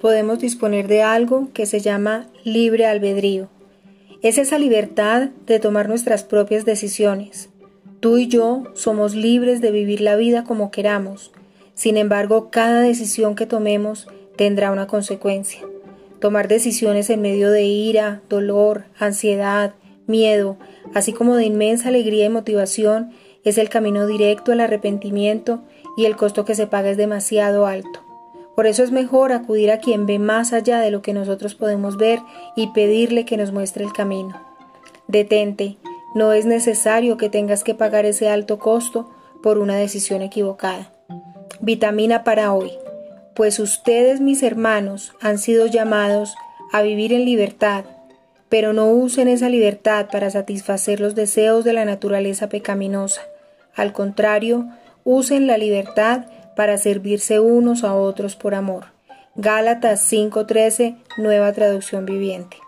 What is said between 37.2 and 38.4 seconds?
tengas que pagar ese